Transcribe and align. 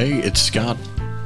Hey, 0.00 0.14
it's 0.14 0.40
Scott. 0.40 0.78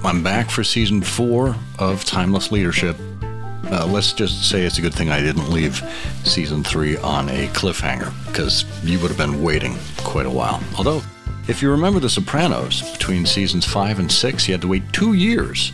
I'm 0.03 0.25
back 0.25 0.51
for 0.51 0.65
season 0.65 1.01
four 1.01 1.55
of 1.79 2.05
Timeless 2.05 2.51
Leadership. 2.51 2.97
Uh, 3.23 3.87
let's 3.87 4.13
just 4.13 4.51
say 4.51 4.63
it's 4.63 4.79
a 4.79 4.81
good 4.81 4.93
thing 4.93 5.11
I 5.11 5.21
didn't 5.21 5.49
leave 5.49 5.81
season 6.25 6.65
three 6.65 6.97
on 6.97 7.29
a 7.29 7.47
cliffhanger, 7.53 8.13
because 8.27 8.65
you 8.83 8.99
would 8.99 9.13
have 9.13 9.17
been 9.17 9.45
waiting 9.45 9.77
quite 9.99 10.27
a 10.27 10.31
while. 10.31 10.61
Although, 10.77 11.03
if 11.47 11.63
you 11.63 11.71
remember 11.71 12.01
The 12.01 12.11
Sopranos, 12.11 12.83
between 12.91 13.27
seasons 13.27 13.65
five 13.65 14.01
and 14.01 14.11
six, 14.11 14.49
you 14.49 14.55
had 14.55 14.63
to 14.63 14.67
wait 14.67 14.83
two 14.93 15.13
years 15.13 15.71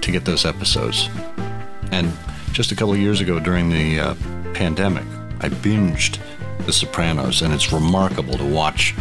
to 0.00 0.12
get 0.12 0.24
those 0.24 0.44
episodes. 0.44 1.08
And 1.90 2.12
just 2.52 2.70
a 2.70 2.76
couple 2.76 2.92
of 2.92 3.00
years 3.00 3.20
ago 3.20 3.40
during 3.40 3.70
the 3.70 3.98
uh, 3.98 4.14
pandemic, 4.54 5.02
I 5.40 5.48
binged 5.48 6.20
The 6.64 6.72
Sopranos, 6.72 7.42
and 7.42 7.52
it's 7.52 7.72
remarkable 7.72 8.38
to 8.38 8.46
watch 8.46 8.94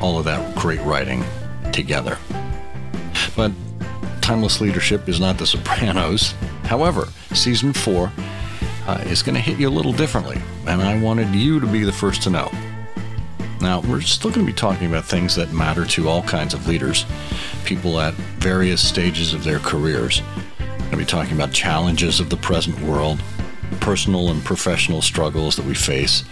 all 0.00 0.16
of 0.16 0.26
that 0.26 0.54
great 0.54 0.80
writing 0.82 1.24
together. 1.72 2.16
But 3.38 3.52
Timeless 4.20 4.60
Leadership 4.60 5.08
is 5.08 5.20
not 5.20 5.38
The 5.38 5.46
Sopranos. 5.46 6.34
However, 6.64 7.06
season 7.34 7.72
four 7.72 8.10
uh, 8.88 9.00
is 9.06 9.22
going 9.22 9.36
to 9.36 9.40
hit 9.40 9.60
you 9.60 9.68
a 9.68 9.70
little 9.70 9.92
differently, 9.92 10.42
and 10.66 10.82
I 10.82 11.00
wanted 11.00 11.32
you 11.32 11.60
to 11.60 11.66
be 11.68 11.84
the 11.84 11.92
first 11.92 12.20
to 12.22 12.30
know. 12.30 12.50
Now, 13.60 13.80
we're 13.82 14.00
still 14.00 14.32
going 14.32 14.44
to 14.44 14.52
be 14.52 14.56
talking 14.56 14.88
about 14.88 15.04
things 15.04 15.36
that 15.36 15.52
matter 15.52 15.84
to 15.84 16.08
all 16.08 16.20
kinds 16.24 16.52
of 16.52 16.66
leaders, 16.66 17.06
people 17.64 18.00
at 18.00 18.12
various 18.40 18.84
stages 18.84 19.32
of 19.32 19.44
their 19.44 19.60
careers. 19.60 20.20
We're 20.58 20.76
going 20.76 20.90
to 20.90 20.96
be 20.96 21.04
talking 21.04 21.34
about 21.34 21.52
challenges 21.52 22.18
of 22.18 22.30
the 22.30 22.36
present 22.38 22.80
world, 22.80 23.22
personal 23.78 24.30
and 24.30 24.44
professional 24.44 25.00
struggles 25.00 25.54
that 25.54 25.64
we 25.64 25.74
face, 25.74 26.24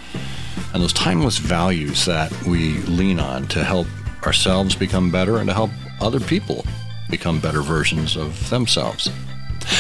and 0.75 0.83
those 0.83 0.93
timeless 0.93 1.39
values 1.39 2.05
that 2.07 2.33
we 2.43 2.79
lean 2.83 3.21
on 3.21 3.47
to 3.47 3.63
help 3.63 3.87
ourselves 4.27 4.75
become 4.75 5.13
better 5.13 5.37
and 5.37 5.49
to 5.49 5.55
help 5.55 5.71
other 6.01 6.19
people 6.19 6.65
become 7.11 7.41
better 7.41 7.63
versions 7.63 8.17
of 8.17 8.51
themselves. 8.51 9.11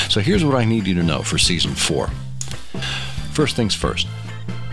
So 0.09 0.21
here's 0.21 0.45
what 0.45 0.57
I 0.57 0.65
need 0.65 0.87
you 0.87 0.95
to 0.95 1.03
know 1.03 1.23
for 1.23 1.39
season 1.39 1.75
four. 1.75 2.09
First 3.33 3.57
things 3.57 3.75
first, 3.75 4.07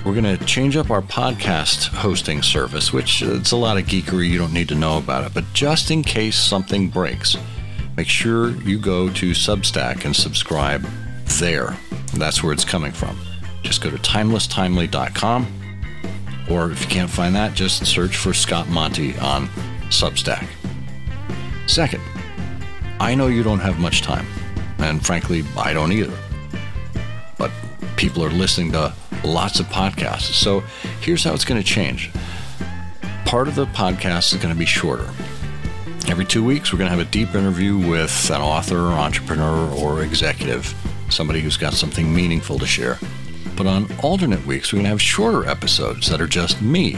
we're 0.05 0.13
going 0.13 0.37
to 0.37 0.45
change 0.45 0.75
up 0.75 0.89
our 0.89 1.01
podcast 1.01 1.87
hosting 1.87 2.41
service, 2.41 2.91
which 2.91 3.23
uh, 3.23 3.35
it's 3.35 3.51
a 3.51 3.57
lot 3.57 3.77
of 3.77 3.85
geekery. 3.85 4.27
You 4.27 4.37
don't 4.37 4.53
need 4.53 4.67
to 4.69 4.75
know 4.75 4.97
about 4.97 5.25
it. 5.25 5.33
But 5.33 5.45
just 5.53 5.91
in 5.91 6.03
case 6.03 6.35
something 6.35 6.89
breaks, 6.89 7.37
make 7.95 8.07
sure 8.07 8.51
you 8.63 8.79
go 8.79 9.09
to 9.09 9.31
Substack 9.31 10.03
and 10.05 10.15
subscribe 10.15 10.85
there. 11.39 11.77
That's 12.15 12.43
where 12.43 12.51
it's 12.51 12.65
coming 12.65 12.91
from. 12.91 13.17
Just 13.61 13.81
go 13.81 13.89
to 13.89 13.97
timelesstimely.com, 13.97 15.47
or 16.49 16.71
if 16.71 16.81
you 16.81 16.87
can't 16.87 17.09
find 17.09 17.33
that, 17.35 17.53
just 17.53 17.85
search 17.85 18.17
for 18.17 18.33
Scott 18.33 18.67
Monty 18.67 19.17
on 19.19 19.47
Substack. 19.87 20.47
Second, 21.65 22.03
I 23.03 23.15
know 23.15 23.27
you 23.27 23.43
don't 23.43 23.59
have 23.59 23.79
much 23.79 24.01
time, 24.01 24.25
and 24.77 25.05
frankly, 25.05 25.43
I 25.57 25.73
don't 25.73 25.91
either. 25.91 26.17
But 27.37 27.51
people 27.97 28.23
are 28.23 28.29
listening 28.29 28.71
to 28.71 28.93
lots 29.25 29.59
of 29.59 29.65
podcasts. 29.65 30.33
So 30.33 30.61
here's 31.01 31.21
how 31.21 31.33
it's 31.33 31.43
going 31.43 31.61
to 31.61 31.67
change. 31.67 32.11
Part 33.25 33.49
of 33.49 33.55
the 33.55 33.65
podcast 33.65 34.33
is 34.33 34.41
going 34.41 34.53
to 34.53 34.57
be 34.57 34.65
shorter. 34.65 35.03
Every 36.07 36.23
two 36.23 36.45
weeks, 36.45 36.71
we're 36.71 36.79
going 36.79 36.89
to 36.89 36.97
have 36.97 37.05
a 37.05 37.11
deep 37.11 37.35
interview 37.35 37.77
with 37.77 38.31
an 38.31 38.39
author, 38.39 38.79
or 38.79 38.93
entrepreneur, 38.93 39.69
or 39.73 40.01
executive, 40.01 40.73
somebody 41.09 41.41
who's 41.41 41.57
got 41.57 41.73
something 41.73 42.15
meaningful 42.15 42.57
to 42.57 42.65
share. 42.65 42.99
But 43.57 43.67
on 43.67 43.91
alternate 44.01 44.45
weeks, 44.45 44.71
we're 44.71 44.77
going 44.77 44.85
to 44.85 44.91
have 44.91 45.01
shorter 45.01 45.45
episodes 45.45 46.07
that 46.07 46.21
are 46.21 46.27
just 46.27 46.61
me 46.61 46.97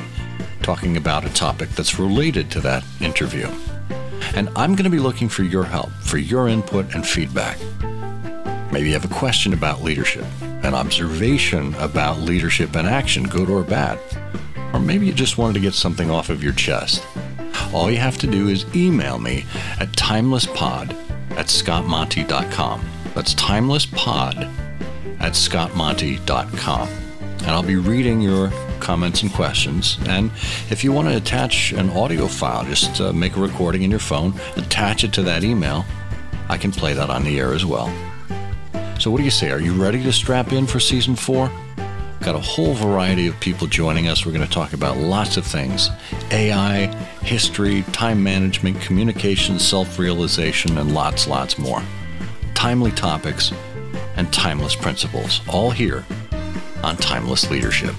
talking 0.62 0.98
about 0.98 1.26
a 1.26 1.34
topic 1.34 1.70
that's 1.70 1.98
related 1.98 2.52
to 2.52 2.60
that 2.60 2.84
interview. 3.02 3.50
And 4.36 4.50
I'm 4.56 4.76
going 4.76 4.84
to 4.84 4.90
be 4.90 5.00
looking 5.00 5.30
for 5.30 5.44
your 5.44 5.64
help, 5.64 5.92
for 6.02 6.18
your 6.18 6.50
input 6.50 6.94
and 6.94 7.08
feedback. 7.08 7.58
Maybe 8.72 8.88
you 8.88 8.94
have 8.94 9.06
a 9.06 9.14
question 9.14 9.54
about 9.54 9.82
leadership, 9.82 10.26
an 10.42 10.74
observation 10.74 11.74
about 11.76 12.20
leadership 12.20 12.76
and 12.76 12.88
action, 12.88 13.24
good 13.24 13.50
or 13.50 13.64
bad. 13.64 13.98
Or 14.74 14.80
maybe 14.80 15.06
you 15.06 15.14
just 15.14 15.38
wanted 15.38 15.54
to 15.54 15.60
get 15.62 15.74
something 15.74 16.12
off 16.12 16.30
of 16.30 16.44
your 16.44 16.52
chest. 16.54 17.02
All 17.74 17.90
you 17.90 17.98
have 17.98 18.18
to 18.20 18.28
do 18.28 18.50
is 18.50 18.66
email 18.76 19.20
me 19.20 19.46
at 19.80 19.90
timelesspod 19.94 20.92
at 21.32 21.48
scottmonty.com. 21.48 22.86
That's 23.14 23.34
timelesspod 23.36 24.52
at 25.20 25.34
scottmonty.com. 25.34 26.90
And 26.90 27.48
I'll 27.48 27.64
be 27.64 27.78
reading 27.78 28.20
your 28.20 28.50
comments 28.86 29.24
and 29.24 29.34
questions. 29.34 29.98
And 30.08 30.30
if 30.70 30.84
you 30.84 30.92
want 30.92 31.08
to 31.08 31.18
attach 31.18 31.74
an 31.74 31.90
audio 31.90 32.28
file, 32.28 32.64
just 32.66 33.02
uh, 33.02 33.12
make 33.12 33.36
a 33.36 33.40
recording 33.40 33.82
in 33.82 33.90
your 33.90 34.00
phone, 34.00 34.40
attach 34.58 35.04
it 35.04 35.12
to 35.14 35.24
that 35.24 35.44
email. 35.44 35.84
I 36.50 36.58
can 36.58 36.72
play 36.72 36.94
that 36.94 37.10
on 37.10 37.24
the 37.24 37.40
air 37.40 37.54
as 37.54 37.66
well. 37.66 37.88
So, 39.00 39.10
what 39.10 39.18
do 39.18 39.24
you 39.24 39.32
say? 39.32 39.50
Are 39.50 39.60
you 39.60 39.74
ready 39.74 40.04
to 40.04 40.14
strap 40.14 40.54
in 40.54 40.68
for 40.68 40.80
season 40.80 41.16
four? 41.16 41.52
Got 42.22 42.36
a 42.36 42.40
whole 42.40 42.76
variety 42.76 43.26
of 43.26 43.40
people 43.40 43.66
joining 43.66 44.08
us. 44.08 44.24
We're 44.24 44.32
going 44.32 44.48
to 44.48 44.54
talk 44.54 44.74
about 44.74 44.98
lots 44.98 45.36
of 45.36 45.46
things 45.46 45.90
AI, 46.32 46.86
history, 47.24 47.82
time 47.92 48.22
management, 48.22 48.80
communication, 48.82 49.58
self 49.58 49.98
realization, 49.98 50.78
and 50.78 50.94
lots, 50.94 51.28
lots 51.28 51.58
more. 51.58 51.82
Timely 52.54 52.92
topics 52.92 53.52
and 54.16 54.32
timeless 54.32 54.76
principles, 54.76 55.42
all 55.50 55.72
here 55.72 56.06
on 56.84 56.96
Timeless 56.98 57.50
Leadership. 57.50 57.96